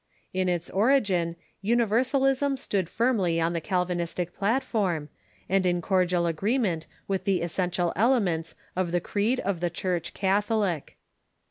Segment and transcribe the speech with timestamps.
[0.33, 5.09] In its origin, Universalism stood iirmly on the Calvinistic platform,
[5.47, 10.15] and in cordial agree ment with the essential elements of the creed of the Church
[10.15, 10.97] catholic.